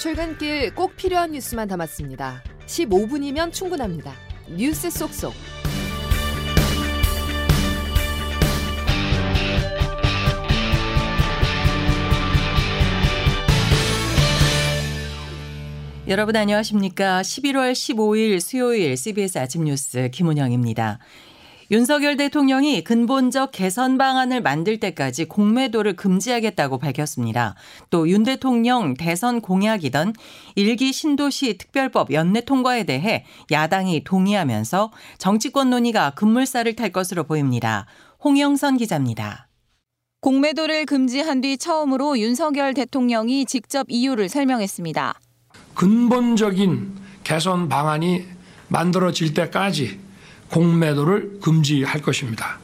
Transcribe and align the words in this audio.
출근길 0.00 0.74
꼭 0.74 0.96
필요한 0.96 1.32
뉴스만 1.32 1.68
담았습니다. 1.68 2.42
15분이면 2.64 3.52
충분합니다. 3.52 4.14
뉴스 4.48 4.88
속속. 4.88 5.34
여러분 16.08 16.34
안녕하십니까? 16.34 17.20
11월 17.20 17.72
15일 17.72 18.40
수요일 18.40 18.96
CBS 18.96 19.36
아침 19.36 19.64
뉴스 19.64 20.08
김은영입니다. 20.08 20.98
윤석열 21.72 22.16
대통령이 22.16 22.82
근본적 22.82 23.52
개선 23.52 23.96
방안을 23.96 24.42
만들 24.42 24.80
때까지 24.80 25.26
공매도를 25.26 25.94
금지하겠다고 25.94 26.78
밝혔습니다. 26.78 27.54
또 27.90 28.08
윤 28.08 28.24
대통령 28.24 28.94
대선 28.94 29.40
공약이던 29.40 30.14
일기 30.56 30.92
신도시 30.92 31.58
특별법 31.58 32.12
연내 32.12 32.40
통과에 32.40 32.82
대해 32.82 33.24
야당이 33.52 34.02
동의하면서 34.02 34.90
정치권 35.18 35.70
논의가 35.70 36.10
급물살을 36.10 36.74
탈 36.74 36.90
것으로 36.90 37.22
보입니다. 37.22 37.86
홍영선 38.24 38.76
기자입니다. 38.78 39.46
공매도를 40.22 40.86
금지한 40.86 41.40
뒤 41.40 41.56
처음으로 41.56 42.18
윤석열 42.18 42.74
대통령이 42.74 43.44
직접 43.46 43.86
이유를 43.88 44.28
설명했습니다. 44.28 45.14
근본적인 45.74 46.96
개선 47.22 47.68
방안이 47.68 48.24
만들어질 48.66 49.34
때까지 49.34 50.09
공매도를 50.50 51.40
금지할 51.40 52.02
것입니다. 52.02 52.58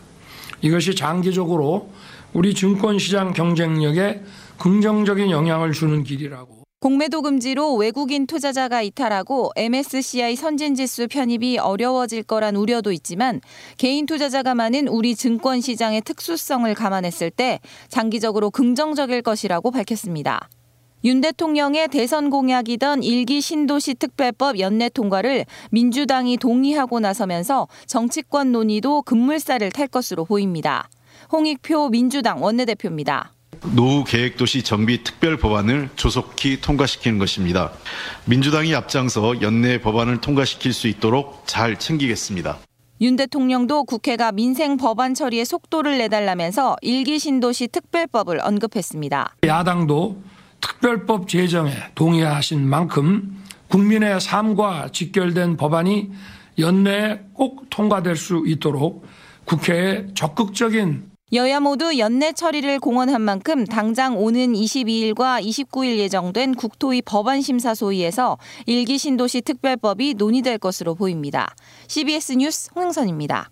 이것이 0.60 0.94
장기적으로 0.94 1.90
우리 2.32 2.54
증권시장 2.54 3.32
경쟁력에 3.32 4.22
긍정적인 4.58 5.30
영향을 5.30 5.72
주는 5.72 6.02
길이라고. 6.02 6.56
공매도 6.78 7.22
금지로 7.22 7.74
외국인 7.74 8.27
투자자가 8.27 8.83
이탈하고 8.83 9.50
MSCI 9.56 10.36
선진지수 10.36 11.08
편입이 11.08 11.58
어려워질 11.58 12.22
거란 12.22 12.55
우려도 12.55 12.92
있지만 12.92 13.41
개인 13.78 14.05
투자자가 14.05 14.55
많은 14.55 14.86
우리 14.86 15.16
증권 15.16 15.61
시장의 15.62 16.02
특수성을 16.02 16.72
감안했을 16.74 17.30
때 17.30 17.61
장기적으로 17.89 18.50
긍정적일 18.50 19.22
것이라고 19.22 19.70
밝혔습니다. 19.70 20.48
윤 21.06 21.20
대통령의 21.20 21.86
대선 21.86 22.30
공약이던 22.30 23.04
일기 23.04 23.40
신도시 23.40 23.94
특별법 23.94 24.58
연내 24.58 24.88
통과를 24.88 25.46
민주당이 25.70 26.36
동의하고 26.36 26.98
나서면서 26.98 27.68
정치권 27.86 28.50
논의도 28.50 29.02
급물살을 29.02 29.70
탈 29.70 29.86
것으로 29.86 30.24
보입니다. 30.24 30.88
홍익표 31.30 31.90
민주당 31.90 32.42
원내대표입니다. 32.42 33.30
노후 33.77 34.02
계획도시 34.02 34.64
정비 34.64 35.04
특별 35.04 35.36
법안을 35.36 35.90
조속히 35.94 36.60
통과시키는 36.60 37.20
것입니다. 37.20 37.70
민주당이 38.24 38.74
앞장서 38.74 39.42
연내 39.42 39.80
법안을 39.80 40.20
통과시킬 40.20 40.72
수 40.72 40.88
있도록 40.88 41.44
잘 41.46 41.78
챙기겠습니다. 41.78 42.58
윤 43.02 43.14
대통령도 43.14 43.84
국회가 43.84 44.32
민생 44.32 44.77
법안 44.77 45.14
처리에 45.14 45.44
속도를 45.44 45.98
내달라면서 45.98 46.77
일기 46.80 47.20
신도시 47.20 47.68
특별법을 47.68 48.40
언급했습니다. 48.42 49.36
야당도 49.44 50.16
특별법 50.67 51.28
제정에 51.28 51.70
동의하신 51.95 52.69
만큼 52.69 53.41
국민의 53.69 54.20
삶과 54.20 54.89
직결된 54.92 55.56
법안이 55.56 56.11
연내에 56.58 57.20
꼭 57.33 57.67
통과될 57.70 58.17
수 58.17 58.42
있도록 58.47 59.06
국회에 59.45 60.08
적극적인 60.14 61.11
여야 61.33 61.61
모두 61.61 61.98
연내 61.98 62.33
처리를 62.33 62.81
공언한 62.81 63.20
만큼 63.20 63.64
당장 63.64 64.19
오는 64.19 64.55
22일과 64.55 65.41
29일 65.41 65.98
예정된 65.98 66.55
국토위 66.55 67.01
법안 67.03 67.42
심사 67.42 67.75
소위에서 67.75 68.39
일기 68.67 68.98
신도시 68.98 69.42
특별법이 69.42 70.14
논의될 70.14 70.58
것으로 70.58 70.95
보입니다. 70.95 71.55
CBS 71.89 72.33
뉴스 72.33 72.70
홍영선입니다. 72.74 73.51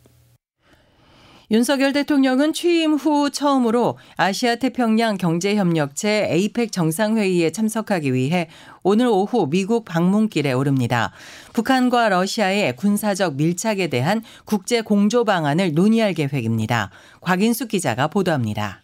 윤석열 1.50 1.92
대통령은 1.92 2.54
취임 2.54 2.94
후 2.94 3.30
처음으로 3.30 3.98
아시아 4.16 4.56
태평양 4.56 5.18
경제협력체 5.18 6.28
에이펙 6.30 6.72
정상회의에 6.72 7.50
참석하기 7.50 8.14
위해 8.14 8.48
오늘 8.82 9.06
오후 9.06 9.48
미국 9.50 9.84
방문길에 9.84 10.52
오릅니다. 10.52 11.12
북한과 11.52 12.08
러시아의 12.08 12.76
군사적 12.76 13.36
밀착에 13.36 13.88
대한 13.88 14.22
국제 14.46 14.80
공조 14.80 15.24
방안을 15.24 15.74
논의할 15.74 16.14
계획입니다. 16.14 16.90
곽인숙 17.20 17.68
기자가 17.68 18.08
보도합니다. 18.08 18.82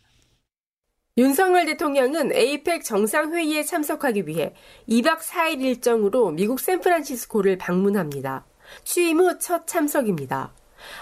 윤석열 1.17 1.67
대통령은 1.67 2.33
에이펙 2.33 2.85
정상회의에 2.85 3.65
참석하기 3.65 4.27
위해 4.27 4.55
2박 4.89 5.19
4일 5.19 5.63
일정으로 5.63 6.31
미국 6.31 6.61
샌프란시스코를 6.61 7.59
방문합니다. 7.59 8.45
취임 8.85 9.19
후 9.19 9.39
첫 9.39 9.67
참석입니다. 9.67 10.53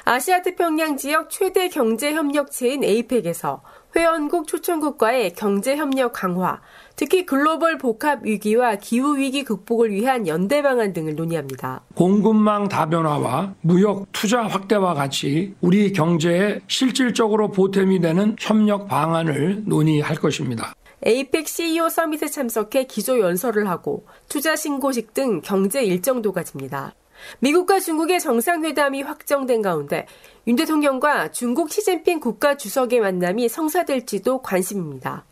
아시아 0.04 0.42
태평양 0.42 0.96
지역 0.96 1.30
최대 1.30 1.68
경제 1.68 2.12
협력체인 2.12 2.84
에이펙에서 2.84 3.62
회원국 3.96 4.46
초청국과의 4.46 5.32
경제 5.34 5.76
협력 5.76 6.12
강화, 6.12 6.60
특히 6.94 7.24
글로벌 7.24 7.78
복합 7.78 8.24
위기와 8.24 8.76
기후 8.76 9.16
위기 9.16 9.44
극복을 9.44 9.90
위한 9.90 10.26
연대 10.26 10.62
방안 10.62 10.92
등을 10.92 11.14
논의합니다. 11.14 11.82
공급망 11.94 12.68
다변화와 12.68 13.54
무역 13.62 14.06
투자 14.12 14.42
확대와 14.42 14.94
같이 14.94 15.54
우리 15.60 15.92
경제에 15.92 16.60
실질적으로 16.68 17.50
보탬이 17.50 18.00
되는 18.00 18.36
협력 18.38 18.88
방안을 18.88 19.64
논의할 19.66 20.16
것입니다. 20.16 20.74
에이펙 21.04 21.48
CEO 21.48 21.88
서밋에 21.88 22.26
참석해 22.26 22.84
기조 22.84 23.20
연설을 23.20 23.68
하고 23.68 24.04
투자 24.28 24.56
신고식 24.56 25.14
등 25.14 25.40
경제 25.42 25.82
일정도 25.82 26.32
가집니다. 26.32 26.92
미국과 27.40 27.80
중국의 27.80 28.20
정상회담이 28.20 29.02
확정된 29.02 29.62
가운데 29.62 30.06
윤 30.46 30.56
대통령과 30.56 31.30
중국 31.30 31.70
시진핑 31.70 32.20
국가 32.20 32.56
주석의 32.56 33.00
만남이 33.00 33.48
성사될지도 33.48 34.42
관심입니다. 34.42 35.24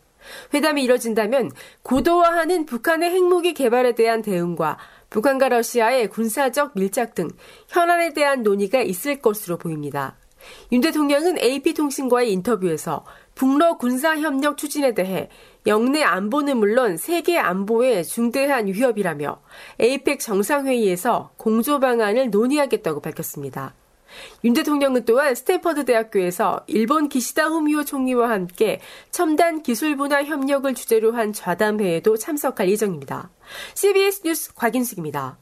회담이 0.55 0.83
이뤄진다면 0.85 1.51
고도화하는 1.83 2.67
북한의 2.67 3.11
핵무기 3.11 3.55
개발에 3.55 3.95
대한 3.95 4.23
대응과 4.23 4.79
북한과 5.11 5.49
러시아의 5.49 6.09
군사적 6.09 6.73
밀착 6.75 7.15
등 7.15 7.29
현안에 7.69 8.13
대한 8.13 8.43
논의가 8.43 8.81
있을 8.81 9.21
것으로 9.21 9.57
보입니다. 9.57 10.17
윤 10.73 10.81
대통령은 10.81 11.39
AP통신과의 11.39 12.33
인터뷰에서 12.33 13.05
북러 13.37 13.77
군사협력 13.77 14.57
추진에 14.57 14.95
대해 14.95 15.29
영내 15.67 16.03
안보는 16.03 16.57
물론 16.57 16.97
세계 16.97 17.39
안보에 17.39 18.03
중대한 18.03 18.67
위협이라며 18.67 19.41
에이펙 19.79 20.21
정상회의에서 20.21 21.33
공조 21.37 21.79
방안을 21.79 22.31
논의하겠다고 22.31 23.01
밝혔습니다. 23.01 23.75
윤 24.45 24.55
대통령은 24.55 25.05
또한 25.05 25.35
스탠퍼드 25.35 25.85
대학교에서 25.85 26.65
일본 26.67 27.11
기시다 27.11 27.49
후미오 27.49 27.85
총리와 27.85 28.31
함께 28.31 28.81
첨단 29.11 29.63
기술 29.63 29.97
분야 29.97 30.25
협력을 30.25 30.73
주제로 30.75 31.13
한 31.13 31.35
좌담회에도 31.35 32.17
참석할 32.17 32.71
예정입니다. 32.71 33.29
CBS 33.75 34.23
뉴스 34.25 34.55
곽인숙입니다. 34.55 35.37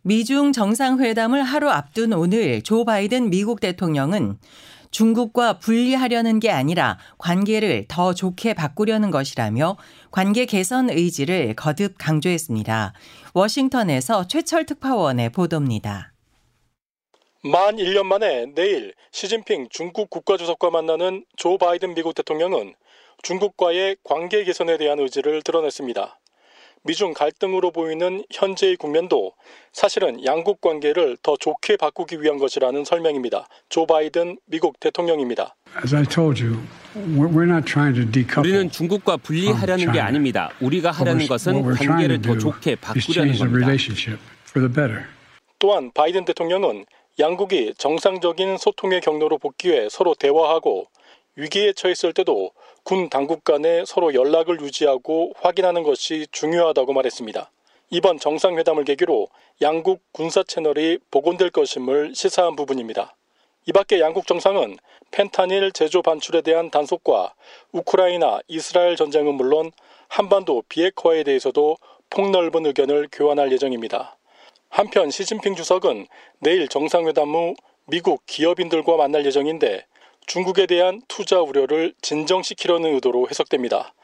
미중 0.00 0.52
정상회담을 0.52 1.42
하루 1.42 1.68
앞둔 1.68 2.12
오늘 2.14 2.62
조 2.62 2.84
바이든 2.84 3.28
미국 3.28 3.60
대통령은 3.60 4.38
중국과 4.96 5.58
분리하려는 5.58 6.40
게 6.40 6.50
아니라 6.50 6.98
관계를 7.18 7.84
더 7.86 8.14
좋게 8.14 8.54
바꾸려는 8.54 9.10
것이라며 9.10 9.76
관계 10.10 10.46
개선 10.46 10.88
의지를 10.88 11.54
거듭 11.54 11.96
강조했습니다. 11.98 12.94
워싱턴에서 13.34 14.26
최철 14.26 14.64
특파원의 14.64 15.32
보도입니다. 15.32 16.14
만 17.42 17.76
1년 17.76 18.04
만에 18.04 18.46
내일 18.54 18.94
시진핑 19.12 19.66
중국 19.68 20.08
국가주석과 20.08 20.70
만나는 20.70 21.26
조 21.36 21.58
바이든 21.58 21.92
미국 21.92 22.14
대통령은 22.14 22.72
중국과의 23.22 23.98
관계 24.02 24.44
개선에 24.44 24.78
대한 24.78 24.98
의지를 24.98 25.42
드러냈습니다. 25.42 26.18
미중 26.86 27.14
갈등으로 27.14 27.72
보이는 27.72 28.22
현재의 28.30 28.76
국면도 28.76 29.32
사실은 29.72 30.24
양국 30.24 30.60
관계를 30.60 31.16
더 31.22 31.36
좋게 31.36 31.76
바꾸기 31.76 32.22
위한 32.22 32.38
것이라는 32.38 32.84
설명입니다. 32.84 33.48
조 33.68 33.86
바이든 33.86 34.38
미국 34.46 34.78
대통령입니다. 34.78 35.56
우리는 38.38 38.70
중국과 38.70 39.16
분리하려는 39.16 39.92
게 39.92 40.00
아닙니다. 40.00 40.50
우리가 40.60 40.92
하려는 40.92 41.26
것은 41.26 41.74
관계를 41.74 42.22
더 42.22 42.38
좋게 42.38 42.76
바꾸려는 42.76 43.36
겁니다. 43.36 43.68
또한 45.58 45.90
바이든 45.92 46.24
대통령은 46.24 46.84
양국이 47.18 47.74
정상적인 47.78 48.58
소통의 48.58 49.00
경로로 49.00 49.38
복귀해 49.38 49.88
서로 49.90 50.14
대화하고 50.14 50.86
위기에 51.34 51.72
처했을 51.72 52.12
때도 52.12 52.52
군 52.86 53.10
당국 53.10 53.42
간에 53.42 53.84
서로 53.84 54.14
연락을 54.14 54.60
유지하고 54.60 55.32
확인하는 55.40 55.82
것이 55.82 56.28
중요하다고 56.30 56.92
말했습니다. 56.92 57.50
이번 57.90 58.20
정상회담을 58.20 58.84
계기로 58.84 59.26
양국 59.60 60.02
군사 60.12 60.44
채널이 60.44 61.00
복원될 61.10 61.50
것임을 61.50 62.14
시사한 62.14 62.54
부분입니다. 62.54 63.16
이 63.66 63.72
밖에 63.72 63.98
양국 63.98 64.28
정상은 64.28 64.78
펜타닐 65.10 65.72
제조 65.72 66.00
반출에 66.00 66.42
대한 66.42 66.70
단속과 66.70 67.34
우크라이나 67.72 68.38
이스라엘 68.46 68.94
전쟁은 68.94 69.34
물론 69.34 69.72
한반도 70.06 70.62
비핵화에 70.68 71.24
대해서도 71.24 71.78
폭넓은 72.10 72.66
의견을 72.66 73.08
교환할 73.10 73.50
예정입니다. 73.50 74.16
한편 74.68 75.10
시진핑 75.10 75.56
주석은 75.56 76.06
내일 76.38 76.68
정상회담 76.68 77.34
후 77.34 77.56
미국 77.86 78.22
기업인들과 78.26 78.96
만날 78.96 79.26
예정인데 79.26 79.86
중국에 80.26 80.66
대한 80.66 81.02
투자 81.06 81.40
우려를 81.40 81.94
진정시키려는 82.02 82.94
의도로 82.94 83.28
해석됩니다. 83.30 83.94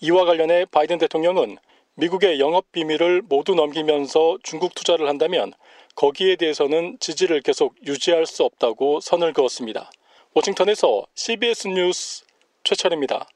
이와 0.00 0.24
관련해 0.24 0.64
바이든 0.66 0.98
대통령은 0.98 1.58
미국의 1.96 2.40
영업 2.40 2.72
비밀을 2.72 3.22
모두 3.22 3.54
넘기면서 3.54 4.38
중국 4.42 4.74
투자를 4.74 5.08
한다면 5.08 5.52
거기에 5.94 6.36
대해서는 6.36 6.96
지지를 7.00 7.40
계속 7.40 7.74
유지할 7.86 8.26
수 8.26 8.42
없다고 8.44 9.00
선을 9.00 9.32
그었습니다. 9.32 9.90
워싱턴에서 10.34 11.06
CBS 11.14 11.68
뉴스 11.68 12.24
최철입니다. 12.64 13.26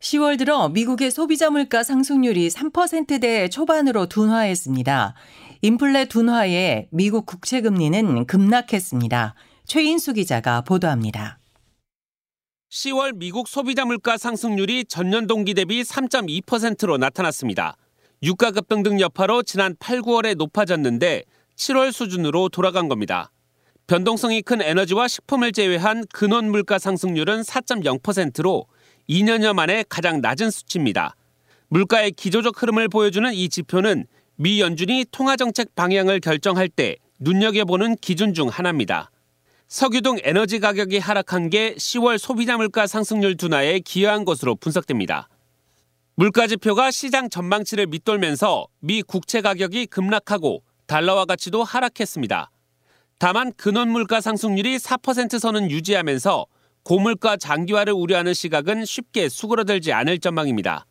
10월 0.00 0.38
들어 0.38 0.68
미국의 0.70 1.10
소비자 1.10 1.50
물가 1.50 1.82
상승률이 1.82 2.48
3%대 2.48 3.48
초반으로 3.48 4.06
둔화했습니다. 4.06 5.14
인플레 5.60 6.06
둔화에 6.06 6.88
미국 6.90 7.26
국채 7.26 7.60
금리는 7.60 8.24
급락했습니다. 8.26 9.34
최인수 9.70 10.14
기자가 10.14 10.62
보도합니다. 10.62 11.38
10월 12.72 13.14
미국 13.14 13.46
소비자 13.46 13.84
물가 13.84 14.18
상승률이 14.18 14.86
전년 14.86 15.28
동기 15.28 15.54
대비 15.54 15.82
3.2%로 15.82 16.98
나타났습니다. 16.98 17.76
유가 18.24 18.50
급등 18.50 18.82
등 18.82 18.98
여파로 18.98 19.44
지난 19.44 19.76
8, 19.78 20.00
9월에 20.00 20.34
높아졌는데 20.34 21.22
7월 21.54 21.92
수준으로 21.92 22.48
돌아간 22.48 22.88
겁니다. 22.88 23.30
변동성이 23.86 24.42
큰 24.42 24.60
에너지와 24.60 25.06
식품을 25.06 25.52
제외한 25.52 26.02
근원 26.12 26.50
물가 26.50 26.80
상승률은 26.80 27.42
4.0%로 27.42 28.66
2년여 29.08 29.52
만에 29.52 29.84
가장 29.88 30.20
낮은 30.20 30.50
수치입니다. 30.50 31.14
물가의 31.68 32.10
기조적 32.10 32.60
흐름을 32.60 32.88
보여주는 32.88 33.32
이 33.32 33.48
지표는 33.48 34.08
미 34.34 34.60
연준이 34.60 35.04
통화정책 35.12 35.76
방향을 35.76 36.18
결정할 36.18 36.68
때 36.68 36.96
눈여겨보는 37.20 37.98
기준 37.98 38.34
중 38.34 38.48
하나입니다. 38.48 39.12
석유 39.70 40.00
등 40.00 40.16
에너지 40.24 40.58
가격이 40.58 40.98
하락한 40.98 41.48
게 41.48 41.76
10월 41.76 42.18
소비자 42.18 42.56
물가 42.56 42.88
상승률 42.88 43.36
둔화에 43.36 43.78
기여한 43.78 44.24
것으로 44.24 44.56
분석됩니다. 44.56 45.28
물가 46.16 46.48
지표가 46.48 46.90
시장 46.90 47.30
전망치를 47.30 47.86
밑돌면서 47.86 48.66
미 48.80 49.00
국채 49.02 49.40
가격이 49.40 49.86
급락하고 49.86 50.64
달러화 50.88 51.24
가치도 51.24 51.62
하락했습니다. 51.62 52.50
다만 53.20 53.52
근원 53.56 53.90
물가 53.90 54.20
상승률이 54.20 54.76
4% 54.76 55.38
선은 55.38 55.70
유지하면서 55.70 56.46
고물가 56.82 57.36
장기화를 57.36 57.92
우려하는 57.92 58.34
시각은 58.34 58.84
쉽게 58.84 59.28
수그러들지 59.28 59.92
않을 59.92 60.18
전망입니다. 60.18 60.84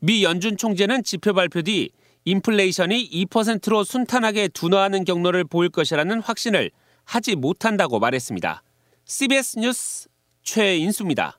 미 0.00 0.24
연준 0.24 0.56
총재는 0.56 1.04
지표 1.04 1.34
발표 1.34 1.60
뒤 1.60 1.90
인플레이션이 2.24 3.10
2%로 3.10 3.84
순탄하게 3.84 4.48
둔화하는 4.48 5.04
경로를 5.04 5.44
보일 5.44 5.68
것이라는 5.68 6.20
확신을 6.20 6.70
하지 7.12 7.36
못한다고 7.36 7.98
말했습니다. 7.98 8.62
CBS 9.04 9.58
뉴스 9.58 10.08
최인수입니다. 10.42 11.38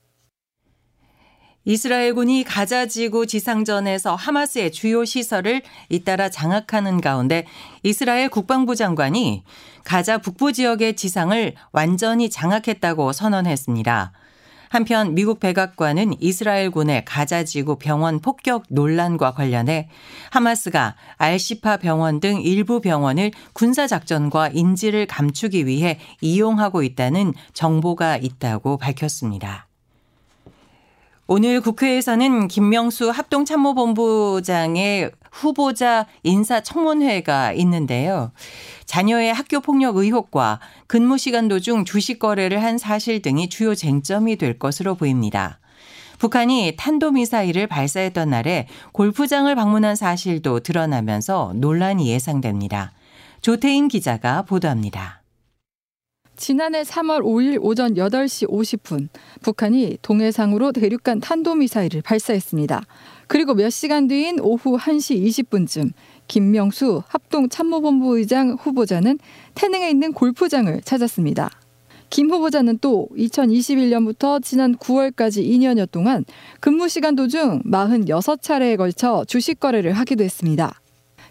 이스라엘군이 1.65 2.43
가자 2.43 2.85
지구 2.85 3.25
지상전에서 3.25 4.13
하마스의 4.13 4.71
주요 4.71 5.03
시설을 5.03 5.63
잇따라 5.89 6.29
장악하는 6.29 7.01
가운데 7.01 7.47
이스라엘 7.81 8.29
국방부 8.29 8.75
장관이 8.75 9.43
가자 9.83 10.19
북부 10.19 10.53
지역의 10.53 10.95
지상을 10.95 11.55
완전히 11.71 12.29
장악했다고 12.29 13.11
선언했습니다. 13.11 14.11
한편 14.73 15.13
미국 15.13 15.39
백악관은 15.39 16.15
이스라엘군의 16.19 17.05
가자 17.05 17.43
지구 17.43 17.75
병원 17.75 18.19
폭격 18.19 18.63
논란과 18.69 19.35
관련해 19.35 19.87
하마스가 20.31 20.95
알시파 21.17 21.77
병원 21.77 22.19
등 22.19 22.41
일부 22.41 22.81
병원을 22.81 23.29
군사 23.53 23.85
작전과 23.85 24.47
인지를 24.47 25.05
감추기 25.05 25.67
위해 25.67 25.99
이용하고 26.21 26.81
있다는 26.81 27.35
정보가 27.53 28.17
있다고 28.17 28.77
밝혔습니다. 28.77 29.67
오늘 31.27 31.61
국회에서는 31.61 32.47
김명수 32.47 33.11
합동참모본부장의 33.11 35.11
후보자 35.33 36.05
인사청문회가 36.21 37.53
있는데요. 37.53 38.31
자녀의 38.85 39.33
학교 39.33 39.59
폭력 39.59 39.97
의혹과 39.97 40.59
근무 40.87 41.17
시간 41.17 41.47
도중 41.47 41.85
주식 41.85 42.19
거래를 42.19 42.61
한 42.63 42.77
사실 42.77 43.21
등이 43.21 43.49
주요 43.49 43.73
쟁점이 43.73 44.35
될 44.37 44.59
것으로 44.59 44.95
보입니다. 44.95 45.59
북한이 46.19 46.75
탄도미사일을 46.77 47.67
발사했던 47.67 48.29
날에 48.29 48.67
골프장을 48.93 49.53
방문한 49.53 49.95
사실도 49.95 50.59
드러나면서 50.59 51.53
논란이 51.55 52.07
예상됩니다. 52.07 52.93
조태인 53.41 53.87
기자가 53.87 54.43
보도합니다. 54.43 55.23
지난해 56.35 56.81
3월 56.81 57.21
5일 57.21 57.59
오전 57.61 57.95
8시 57.95 58.49
50분 58.49 59.07
북한이 59.41 59.97
동해상으로 60.01 60.71
대륙간 60.71 61.19
탄도미사일을 61.19 62.01
발사했습니다. 62.01 62.81
그리고 63.27 63.53
몇 63.53 63.69
시간 63.69 64.07
뒤인 64.07 64.39
오후 64.39 64.77
1시 64.77 65.25
20분쯤 65.25 65.91
김명수 66.27 67.03
합동 67.07 67.49
참모본부 67.49 68.17
의장 68.17 68.57
후보자는 68.59 69.19
태능에 69.55 69.89
있는 69.89 70.13
골프장을 70.13 70.81
찾았습니다. 70.81 71.49
김 72.09 72.29
후보자는 72.29 72.77
또 72.79 73.07
2021년부터 73.17 74.41
지난 74.43 74.75
9월까지 74.75 75.43
2년여 75.43 75.89
동안 75.89 76.23
근무 76.59 76.87
시간 76.87 77.15
도중 77.15 77.63
46차례에 77.63 78.77
걸쳐 78.77 79.25
주식 79.27 79.59
거래를 79.59 79.93
하기도 79.93 80.23
했습니다. 80.23 80.79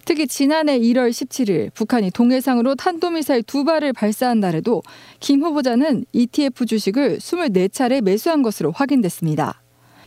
특히 0.04 0.26
지난해 0.26 0.78
1월 0.80 1.10
17일 1.10 1.72
북한이 1.74 2.10
동해상으로 2.10 2.74
탄도미사일 2.74 3.44
두 3.44 3.64
발을 3.64 3.92
발사한 3.92 4.40
날에도 4.40 4.82
김 5.20 5.44
후보자는 5.44 6.04
ETF 6.12 6.66
주식을 6.66 7.18
24차례 7.18 8.00
매수한 8.00 8.42
것으로 8.42 8.72
확인됐습니다. 8.72 9.61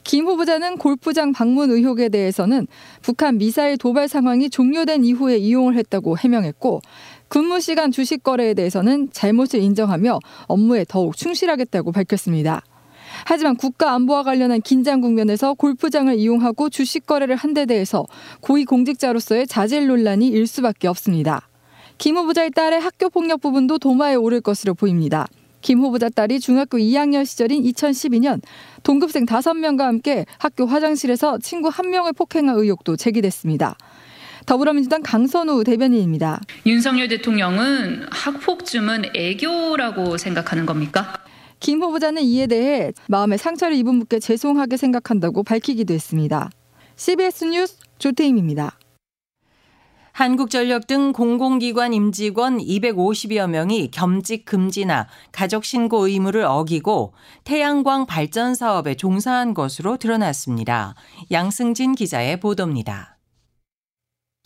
김 0.05 0.27
후보자는 0.27 0.77
골프장 0.77 1.33
방문 1.33 1.71
의혹에 1.71 2.09
대해서는 2.09 2.67
북한 3.01 3.37
미사일 3.39 3.75
도발 3.77 4.07
상황이 4.07 4.49
종료된 4.49 5.03
이후에 5.03 5.37
이용을 5.37 5.75
했다고 5.75 6.17
해명했고 6.19 6.81
근무 7.27 7.59
시간 7.59 7.91
주식 7.91 8.21
거래에 8.21 8.53
대해서는 8.53 9.09
잘못을 9.11 9.59
인정하며 9.61 10.19
업무에 10.45 10.85
더욱 10.87 11.17
충실하겠다고 11.17 11.91
밝혔습니다. 11.91 12.61
하지만 13.25 13.55
국가 13.55 13.93
안보와 13.93 14.23
관련한 14.23 14.61
긴장 14.61 15.01
국면에서 15.01 15.53
골프장을 15.55 16.13
이용하고 16.15 16.69
주식 16.69 17.05
거래를 17.07 17.35
한 17.35 17.55
데 17.55 17.65
대해서 17.65 18.05
고위 18.41 18.65
공직자로서의 18.65 19.47
자질 19.47 19.87
논란이 19.87 20.27
일 20.27 20.45
수밖에 20.45 20.87
없습니다. 20.89 21.47
김 21.97 22.17
후보자의 22.17 22.51
딸의 22.51 22.81
학교 22.81 23.09
폭력 23.09 23.39
부분도 23.41 23.79
도마에 23.79 24.15
오를 24.15 24.41
것으로 24.41 24.73
보입니다. 24.73 25.25
김 25.65 25.79
후보자 25.79 26.09
딸이 26.09 26.41
중학교 26.41 26.77
2학년 26.77 27.25
시절인 27.25 27.63
2012년 27.63 28.39
동급생 28.83 29.25
5명과 29.25 29.79
함께 29.79 30.27
학교 30.37 30.67
화장실에서 30.67 31.39
친구 31.39 31.69
1명을 31.69 32.15
폭행한 32.15 32.55
의혹도 32.55 32.95
제기됐습니다. 32.95 33.75
더불어민주당 34.45 35.01
강선우 35.01 35.63
대변인입니다. 35.63 36.41
윤석열 36.67 37.07
대통령은 37.07 38.05
학폭쯤은 38.11 39.15
애교라고 39.15 40.19
생각하는 40.19 40.67
겁니까? 40.67 41.15
김 41.59 41.81
후보자는 41.81 42.21
이에 42.21 42.45
대해 42.45 42.91
마음의 43.07 43.39
상처를 43.39 43.75
입은 43.75 43.97
분께 43.97 44.19
죄송하게 44.19 44.77
생각한다고 44.77 45.41
밝히기도 45.41 45.95
했습니다. 45.95 46.51
CBS 46.95 47.45
뉴스 47.45 47.77
조태임입니다. 47.97 48.77
한국전력 50.15 50.87
등 50.87 51.11
공공기관 51.11 51.93
임직원 51.93 52.59
250여 52.59 53.49
명이 53.49 53.91
겸직 53.91 54.45
금지나 54.45 55.07
가족 55.33 55.65
신고 55.65 56.07
의무를 56.07 56.45
어기고 56.45 57.11
태양광 57.43 58.05
발전 58.05 58.55
사업에 58.55 58.95
종사한 58.95 59.53
것으로 59.53 59.97
드러났습니다. 59.97 60.95
양승진 61.31 61.95
기자의 61.95 62.39
보도입니다. 62.39 63.17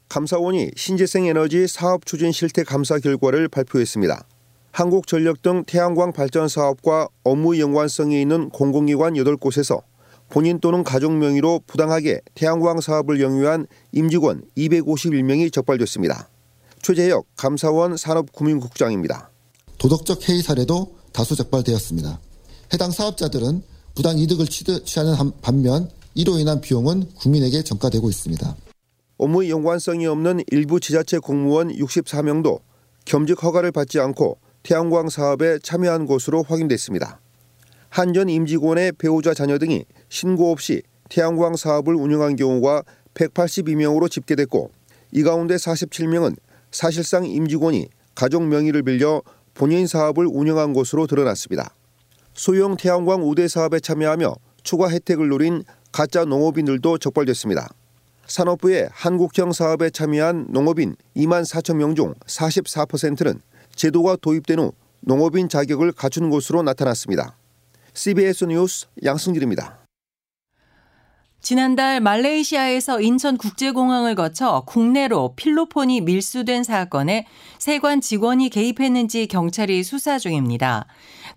감사원이 0.10 0.72
신재생 0.76 1.28
에너지 1.28 1.68
사업 1.68 2.04
추진 2.04 2.32
실태 2.32 2.64
감사 2.64 2.98
결과를 2.98 3.48
발표했습니다. 3.48 4.26
한국전력 4.72 5.44
등 5.44 5.64
태양광 5.66 6.14
발전 6.14 6.48
사업과 6.48 7.10
업무 7.24 7.60
연관성이 7.60 8.20
있는 8.20 8.50
공공기관 8.50 9.14
8곳에서 9.14 9.84
본인 10.30 10.60
또는 10.60 10.84
가족 10.84 11.12
명의로 11.12 11.62
부당하게 11.66 12.22
태양광 12.36 12.80
사업을 12.80 13.20
영위한 13.20 13.68
임직원 13.92 14.44
251명이 14.58 15.52
적발됐습니다. 15.52 16.30
최재혁 16.82 17.26
감사원 17.36 17.98
산업구민국장입니다. 17.98 19.30
도덕적 19.80 20.30
해이 20.30 20.42
사례도 20.42 20.96
다수 21.12 21.36
적발되었습니다. 21.36 22.20
해당 22.74 22.92
사업자들은 22.92 23.64
부당 23.96 24.18
이득을 24.20 24.46
취하는 24.48 25.16
반면 25.42 25.90
이로 26.14 26.38
인한 26.38 26.62
비용은 26.62 27.10
국민에게 27.16 27.64
전가되고 27.64 28.10
있습니다. 28.10 28.56
업무 29.18 29.50
연관성이 29.50 30.06
없는 30.08 30.44
일부 30.52 30.80
지자체 30.80 31.18
공무원 31.18 31.70
64명도 31.76 32.62
겸직 33.06 33.44
허가를 33.44 33.72
받지 33.72 34.00
않고 34.00 34.38
태양광 34.64 35.10
사업에 35.10 35.60
참여한 35.60 36.06
것으로 36.06 36.44
확인됐습니다. 36.44 37.20
한전 37.90 38.30
임직원의 38.30 38.94
배우자 38.94 39.34
자녀 39.34 39.58
등이 39.58 39.84
신고 40.10 40.52
없이 40.52 40.82
태양광 41.10 41.56
사업을 41.56 41.96
운영한 41.96 42.36
경우가 42.36 42.84
182명으로 43.14 44.10
집계됐고 44.10 44.72
이 45.12 45.24
가운데 45.24 45.56
47명은 45.56 46.36
사실상 46.72 47.26
임직원이 47.26 47.88
가족 48.16 48.44
명의를 48.44 48.84
빌려 48.84 49.22
본인 49.54 49.88
사업을 49.88 50.28
운영한 50.28 50.74
것으로 50.74 51.08
드러났습니다. 51.08 51.74
소형 52.34 52.78
태양광 52.78 53.28
우대 53.28 53.48
사업에 53.48 53.80
참여하며 53.80 54.36
추가 54.64 54.90
혜택을 54.90 55.30
노린 55.30 55.64
가짜 55.92 56.26
농업인들도 56.26 57.00
적발됐습니다. 57.00 57.70
산업부의 58.28 58.90
한국형 58.92 59.52
사업에 59.54 59.90
참여한 59.90 60.46
농업인 60.50 60.96
2만 61.16 61.44
4천 61.44 61.78
명 61.78 61.96
중 61.96 62.14
44%는 62.28 63.42
제도가 63.76 64.18
도입된 64.22 64.60
후 64.60 64.74
농업인 65.02 65.50
자격을 65.50 65.94
갖춘 65.94 66.30
것으로 66.30 66.62
나타났습니다. 66.62 67.36
CBS 67.94 68.46
뉴스 68.46 68.86
양승길입니다. 69.04 69.79
지난달 71.42 72.02
말레이시아에서 72.02 73.00
인천국제공항을 73.02 74.16
거쳐 74.16 74.64
국내로 74.68 75.36
필로폰이 75.36 76.02
밀수된 76.02 76.64
사건에 76.64 77.26
세관 77.58 78.02
직원이 78.02 78.50
개입했는지 78.50 79.28
경찰이 79.28 79.84
수사 79.84 80.20
중입니다. 80.20 80.86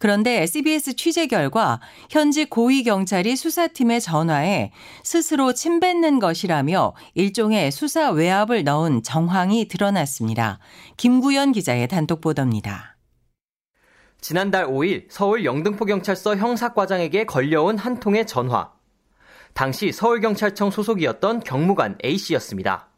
그런데 0.01 0.45
CBS 0.47 0.97
취재 0.97 1.29
결과 1.29 1.81
현직 2.11 2.51
고위 2.51 2.83
경찰이 2.83 3.37
수사팀에 3.37 4.01
전화해 4.01 4.73
스스로 5.05 5.53
침뱉는 5.55 6.19
것이라며 6.19 6.95
일종의 7.15 7.71
수사 7.71 8.11
외압을 8.11 8.65
넣은 8.65 9.05
정황이 9.05 9.69
드러났습니다. 9.69 10.59
김구현 10.97 11.53
기자의 11.53 11.87
단독 11.87 12.21
보도입니다. 12.21 12.97
지난달 14.21 14.67
5일 14.67 15.07
서울 15.11 15.45
영등포경찰서 15.45 16.37
형사과장에게 16.37 17.25
걸려온 17.27 17.79
한 17.79 18.01
통의 18.01 18.27
전화. 18.27 18.82
당시 19.55 19.93
서울경찰청 19.93 20.71
소속이었던 20.71 21.41
경무관 21.41 21.99
A씨였습니다. 22.05 22.89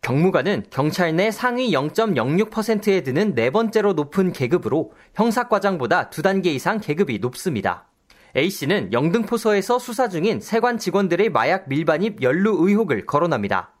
경무관은 0.00 0.64
경찰 0.68 1.14
내 1.14 1.30
상위 1.30 1.70
0.06%에 1.70 3.02
드는 3.02 3.34
네 3.34 3.50
번째로 3.50 3.92
높은 3.92 4.32
계급으로 4.32 4.92
형사과장보다 5.14 6.10
두 6.10 6.22
단계 6.22 6.50
이상 6.50 6.80
계급이 6.80 7.20
높습니다. 7.20 7.88
A씨는 8.36 8.92
영등포서에서 8.92 9.78
수사 9.78 10.08
중인 10.08 10.40
세관 10.40 10.78
직원들의 10.78 11.28
마약 11.30 11.68
밀반입 11.68 12.20
연루 12.20 12.66
의혹을 12.66 13.06
거론합니다. 13.06 13.74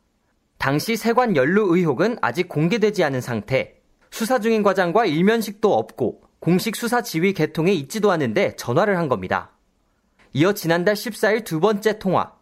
당시 0.58 0.96
세관 0.96 1.34
연루 1.34 1.74
의혹은 1.74 2.18
아직 2.22 2.48
공개되지 2.48 3.02
않은 3.02 3.20
상태, 3.20 3.74
수사 4.12 4.38
중인 4.38 4.62
과장과 4.62 5.06
일면식도 5.06 5.74
없고 5.74 6.20
공식 6.38 6.76
수사 6.76 7.02
지휘 7.02 7.32
개통에 7.32 7.72
있지도 7.72 8.12
않은데 8.12 8.54
전화를 8.54 8.96
한 8.96 9.08
겁니다. 9.08 9.50
이어 10.34 10.52
지난달 10.52 10.94
14일 10.94 11.44
두 11.44 11.60
번째 11.60 11.98
통화. 11.98 12.32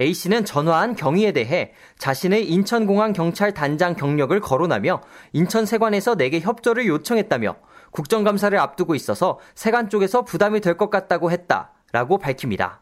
A씨는 0.00 0.44
전화한 0.44 0.94
경위에 0.94 1.32
대해 1.32 1.72
자신의 1.98 2.48
인천공항 2.48 3.12
경찰 3.12 3.52
단장 3.52 3.94
경력을 3.94 4.38
거론하며 4.40 5.02
인천 5.32 5.66
세관에서 5.66 6.14
내게 6.14 6.40
협조를 6.40 6.86
요청했다며 6.86 7.56
국정감사를 7.90 8.58
앞두고 8.58 8.94
있어서 8.94 9.38
세관 9.54 9.90
쪽에서 9.90 10.22
부담이 10.22 10.60
될 10.60 10.76
것 10.76 10.88
같다고 10.88 11.30
했다. 11.30 11.72
라고 11.92 12.16
밝힙니다. 12.16 12.80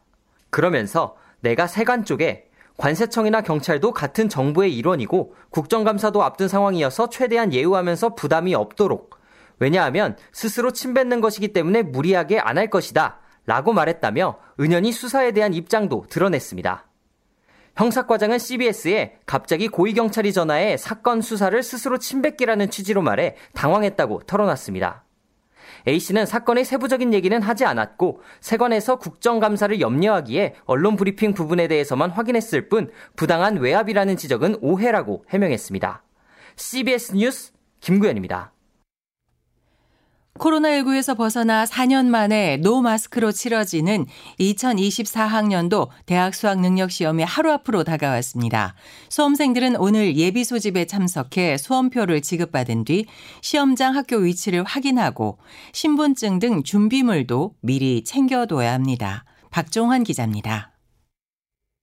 그러면서 0.50 1.16
내가 1.40 1.66
세관 1.66 2.04
쪽에 2.04 2.44
관세청이나 2.76 3.40
경찰도 3.40 3.92
같은 3.92 4.28
정부의 4.28 4.76
일원이고 4.76 5.34
국정감사도 5.50 6.22
앞둔 6.22 6.46
상황이어서 6.48 7.08
최대한 7.08 7.52
예우하면서 7.52 8.14
부담이 8.14 8.54
없도록 8.54 9.18
왜냐하면 9.58 10.16
스스로 10.32 10.70
침 10.70 10.94
뱉는 10.94 11.20
것이기 11.20 11.52
때문에 11.52 11.82
무리하게 11.82 12.38
안 12.38 12.56
할 12.56 12.70
것이다. 12.70 13.19
라고 13.46 13.72
말했다며 13.72 14.38
은연히 14.60 14.92
수사에 14.92 15.32
대한 15.32 15.54
입장도 15.54 16.06
드러냈습니다. 16.08 16.86
형사과장은 17.76 18.38
CBS에 18.38 19.18
갑자기 19.24 19.68
고위경찰이 19.68 20.32
전화해 20.32 20.76
사건 20.76 21.22
수사를 21.22 21.62
스스로 21.62 21.98
침뱉기라는 21.98 22.70
취지로 22.70 23.00
말해 23.00 23.36
당황했다고 23.54 24.24
털어놨습니다. 24.26 25.04
A씨는 25.88 26.26
사건의 26.26 26.64
세부적인 26.64 27.14
얘기는 27.14 27.40
하지 27.40 27.64
않았고 27.64 28.20
세관에서 28.40 28.96
국정감사를 28.96 29.80
염려하기에 29.80 30.56
언론 30.66 30.96
브리핑 30.96 31.32
부분에 31.32 31.68
대해서만 31.68 32.10
확인했을 32.10 32.68
뿐 32.68 32.90
부당한 33.16 33.56
외압이라는 33.56 34.16
지적은 34.16 34.58
오해라고 34.60 35.24
해명했습니다. 35.30 36.02
CBS 36.56 37.14
뉴스 37.14 37.52
김구현입니다. 37.80 38.52
코로나19에서 40.40 41.16
벗어나 41.16 41.64
4년 41.64 42.06
만에 42.06 42.56
노 42.56 42.80
마스크로 42.80 43.30
치러지는 43.30 44.06
2024학년도 44.40 45.88
대학 46.06 46.34
수학 46.34 46.60
능력 46.60 46.90
시험이 46.90 47.22
하루 47.22 47.52
앞으로 47.52 47.84
다가왔습니다. 47.84 48.74
수험생들은 49.10 49.76
오늘 49.76 50.16
예비 50.16 50.44
소집에 50.44 50.86
참석해 50.86 51.58
수험표를 51.58 52.22
지급받은 52.22 52.84
뒤 52.84 53.04
시험장 53.42 53.94
학교 53.94 54.16
위치를 54.16 54.64
확인하고 54.64 55.38
신분증 55.72 56.38
등 56.38 56.62
준비물도 56.62 57.54
미리 57.60 58.02
챙겨둬야 58.02 58.72
합니다. 58.72 59.24
박종환 59.50 60.04
기자입니다. 60.04 60.72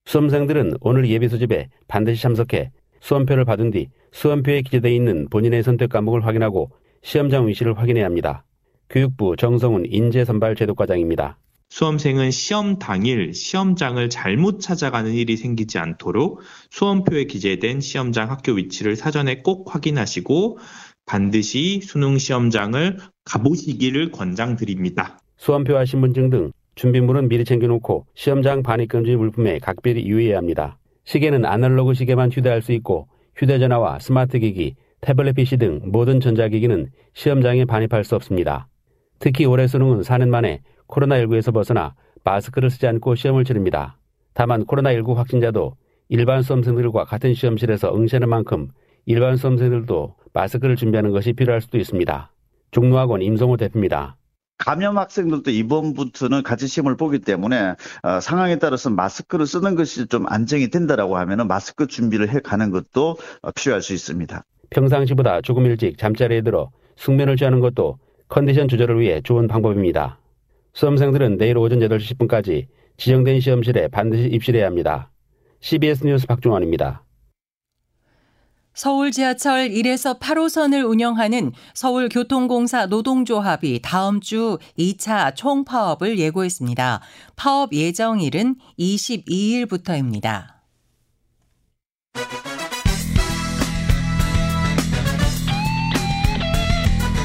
수험생들은 0.06 0.78
오늘 0.80 1.08
예비 1.08 1.28
소집에 1.28 1.68
반드시 1.86 2.20
참석해 2.22 2.72
수험표를 3.00 3.44
받은 3.44 3.70
뒤 3.70 3.88
수험표에 4.10 4.62
기재되어 4.62 4.90
있는 4.90 5.28
본인의 5.28 5.62
선택 5.62 5.90
과목을 5.90 6.26
확인하고 6.26 6.72
시험장 7.02 7.46
위치를 7.46 7.78
확인해야 7.78 8.04
합니다. 8.04 8.44
교육부 8.90 9.36
정성훈 9.36 9.84
인재선발제도과장입니다. 9.86 11.38
수험생은 11.70 12.30
시험 12.30 12.78
당일 12.78 13.34
시험장을 13.34 14.08
잘못 14.08 14.60
찾아가는 14.60 15.12
일이 15.12 15.36
생기지 15.36 15.78
않도록 15.78 16.40
수험표에 16.70 17.24
기재된 17.24 17.80
시험장 17.80 18.30
학교 18.30 18.52
위치를 18.52 18.96
사전에 18.96 19.42
꼭 19.42 19.74
확인하시고 19.74 20.58
반드시 21.04 21.80
수능 21.82 22.16
시험장을 22.16 22.98
가보시기를 23.24 24.12
권장드립니다. 24.12 25.18
수험표와 25.36 25.84
신분증 25.84 26.30
등 26.30 26.52
준비물은 26.74 27.28
미리 27.28 27.44
챙겨놓고 27.44 28.06
시험장 28.14 28.62
반입금지 28.62 29.16
물품에 29.16 29.58
각별히 29.58 30.06
유의해야 30.06 30.38
합니다. 30.38 30.78
시계는 31.04 31.44
아날로그 31.44 31.94
시계만 31.94 32.30
휴대할 32.30 32.62
수 32.62 32.72
있고 32.72 33.08
휴대전화와 33.36 33.98
스마트기기, 33.98 34.74
태블릿 35.00 35.36
PC 35.36 35.58
등 35.58 35.80
모든 35.84 36.20
전자기기는 36.20 36.90
시험장에 37.14 37.66
반입할 37.66 38.04
수 38.04 38.14
없습니다. 38.16 38.68
특히 39.18 39.44
올해 39.44 39.66
수능은 39.66 40.00
4년 40.00 40.28
만에 40.28 40.62
코로나19에서 40.88 41.52
벗어나 41.52 41.94
마스크를 42.24 42.70
쓰지 42.70 42.86
않고 42.86 43.14
시험을 43.14 43.44
치릅니다. 43.44 43.98
다만 44.34 44.64
코로나19 44.64 45.14
확진자도 45.14 45.74
일반 46.08 46.42
수험생들과 46.42 47.04
같은 47.04 47.34
시험실에서 47.34 47.94
응시하는 47.94 48.28
만큼 48.28 48.68
일반 49.06 49.36
수험생들도 49.36 50.14
마스크를 50.32 50.76
준비하는 50.76 51.12
것이 51.12 51.32
필요할 51.32 51.60
수도 51.60 51.78
있습니다. 51.78 52.30
종로학원 52.70 53.22
임성호 53.22 53.56
대표입니다. 53.56 54.16
감염 54.58 54.98
학생들도 54.98 55.50
이번부터는 55.50 56.42
같이 56.42 56.66
시험을 56.66 56.96
보기 56.96 57.20
때문에 57.20 57.74
어, 58.02 58.20
상황에 58.20 58.58
따라서 58.58 58.90
마스크를 58.90 59.46
쓰는 59.46 59.76
것이 59.76 60.08
좀 60.08 60.26
안정이 60.28 60.68
된다라고 60.68 61.16
하면 61.16 61.46
마스크 61.46 61.86
준비를 61.86 62.28
해 62.28 62.40
가는 62.40 62.70
것도 62.70 63.16
어, 63.42 63.50
필요할 63.52 63.82
수 63.82 63.94
있습니다. 63.94 64.44
평상시보다 64.70 65.40
조금 65.42 65.64
일찍 65.66 65.96
잠자리에 65.96 66.42
들어 66.42 66.70
숙면을 66.96 67.36
취하는 67.36 67.60
것도 67.60 67.98
컨디션 68.28 68.68
조절을 68.68 69.00
위해 69.00 69.20
좋은 69.22 69.48
방법입니다. 69.48 70.18
수험생들은 70.74 71.38
내일 71.38 71.58
오전 71.58 71.80
8시 71.80 72.16
10분까지 72.16 72.66
지정된 72.96 73.40
시험실에 73.40 73.88
반드시 73.88 74.28
입실해야 74.28 74.66
합니다. 74.66 75.10
CBS 75.60 76.04
뉴스 76.06 76.26
박종원입니다. 76.26 77.04
서울 78.74 79.10
지하철 79.10 79.70
1에서 79.70 80.20
8호선을 80.20 80.88
운영하는 80.88 81.50
서울교통공사 81.74 82.86
노동조합이 82.86 83.80
다음 83.82 84.20
주 84.20 84.58
2차 84.78 85.34
총파업을 85.34 86.18
예고했습니다. 86.20 87.00
파업 87.34 87.72
예정일은 87.72 88.54
22일부터입니다. 88.78 90.58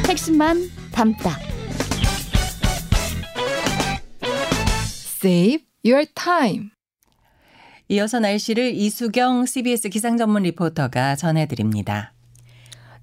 핵심만 0.10 0.83
담다. 0.94 1.38
Save 5.24 5.66
your 5.86 6.06
time. 6.16 6.70
이어서 7.90 8.20
날씨를 8.20 8.74
이수경 8.74 9.46
CBS 9.46 9.90
기상전문 9.90 10.44
리포터가 10.44 11.16
전해드립니다. 11.16 12.14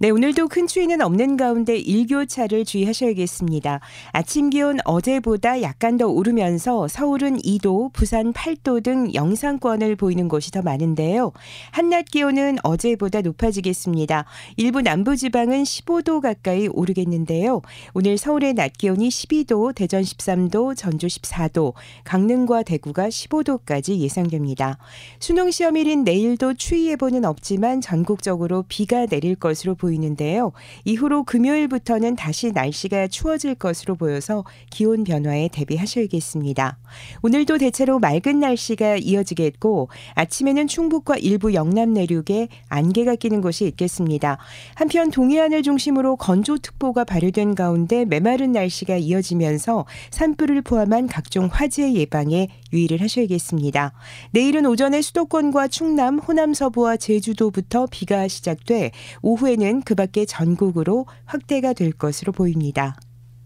네, 0.03 0.09
오늘도 0.09 0.49
큰 0.49 0.67
추위는 0.67 1.03
없는 1.03 1.37
가운데 1.37 1.77
일교차를 1.77 2.65
주의하셔야겠습니다. 2.65 3.81
아침 4.13 4.49
기온 4.49 4.79
어제보다 4.87 5.61
약간 5.61 5.99
더 5.99 6.09
오르면서 6.09 6.89
서울은 6.89 7.37
2도, 7.37 7.93
부산 7.93 8.33
8도 8.33 8.83
등 8.83 9.13
영상권을 9.13 9.97
보이는 9.97 10.27
곳이 10.27 10.53
더 10.53 10.63
많은데요. 10.63 11.33
한낮 11.73 12.07
기온은 12.07 12.57
어제보다 12.63 13.21
높아지겠습니다. 13.21 14.25
일부 14.57 14.81
남부 14.81 15.19
지방은 15.19 15.65
15도 15.65 16.23
가까이 16.23 16.67
오르겠는데요. 16.69 17.61
오늘 17.93 18.17
서울의 18.17 18.55
낮 18.55 18.73
기온이 18.73 19.11
12도, 19.11 19.75
대전 19.75 20.01
13도, 20.01 20.75
전주 20.79 21.09
14도, 21.09 21.75
강릉과 22.05 22.63
대구가 22.63 23.09
15도까지 23.11 23.99
예상됩니다. 23.99 24.79
수능 25.19 25.51
시험일인 25.51 26.05
내일도 26.05 26.55
추위 26.55 26.89
예보는 26.89 27.27
없지만 27.27 27.83
전국적으로 27.83 28.65
비가 28.67 29.05
내릴 29.05 29.35
것으로 29.35 29.75
보입니다. 29.75 29.90
보이는데요. 29.91 30.53
이후로 30.85 31.25
금요일부터는 31.25 32.15
다시 32.17 32.53
날씨가 32.53 33.09
추워질 33.09 33.57
것으로 33.57 33.97
보여서 33.97 34.45
기온 34.71 35.05
변화에 35.05 35.49
대비하셔야겠습니다. 35.49 36.79
오늘도 37.23 37.59
대체로 37.59 37.99
맑은 37.99 38.39
날씨가 38.41 38.97
이어지겠고 38.97 39.89
아침에는 40.15 40.69
충북과 40.69 41.17
일부 41.17 41.55
영남 41.55 41.93
내륙에 41.93 42.49
안개가 42.69 43.17
끼는 43.17 43.41
곳이 43.41 43.67
있겠습니다. 43.67 44.39
한편 44.75 45.11
동해안을 45.11 45.63
중심으로 45.63 46.17
건조특보가 46.17 47.05
발효된 47.05 47.55
가운데 47.55 48.05
메마른 48.05 48.53
날씨가 48.53 48.97
이어지면서 48.97 49.87
산불을 50.11 50.63
포함한 50.63 51.09
각종 51.09 51.49
화재 51.51 51.93
예방에 51.93 52.49
유의를 52.73 53.01
하셔야겠습니다. 53.01 53.93
내일은 54.31 54.67
오전에 54.67 55.03
수도권과 55.03 55.69
충남, 55.69 56.19
호남 56.19 56.55
서부와 56.55 56.97
제주도부터 56.97 57.87
비가 57.91 58.29
시작돼 58.29 58.93
오후에는 59.23 59.80
그 59.83 59.95
밖에 59.95 60.25
전국으로 60.25 61.07
확대가 61.25 61.73
될 61.73 61.93
것으로 61.93 62.33
보입니다. 62.33 62.97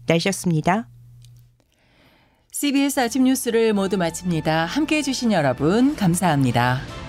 날씨였습니다. 0.07 0.87
CBS 2.51 2.99
아침 3.01 3.25
뉴스를 3.25 3.73
모두 3.73 3.97
마칩니다. 3.97 4.65
함께 4.65 4.97
해주신 4.97 5.31
여러분, 5.33 5.95
감사합니다. 5.95 7.04